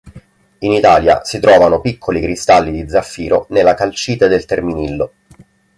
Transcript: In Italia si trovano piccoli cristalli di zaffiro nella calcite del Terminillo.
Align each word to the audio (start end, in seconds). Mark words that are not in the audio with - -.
In 0.57 0.71
Italia 0.71 1.23
si 1.23 1.39
trovano 1.39 1.79
piccoli 1.79 2.21
cristalli 2.21 2.71
di 2.71 2.89
zaffiro 2.89 3.45
nella 3.49 3.75
calcite 3.75 4.27
del 4.27 4.45
Terminillo. 4.45 5.13